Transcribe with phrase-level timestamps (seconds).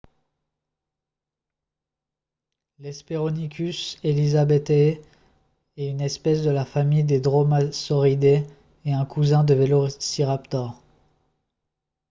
[2.79, 4.99] l'hesperonychus elizabethae
[5.77, 8.43] est une espèce de la famille des dromaeosauridae
[8.85, 10.81] et un cousin du velociraptor